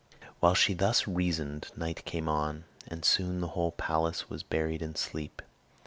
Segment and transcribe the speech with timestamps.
[0.39, 4.95] While she thus reasoned night came on, and soon the whole palace was buried in
[4.95, 5.43] sleep.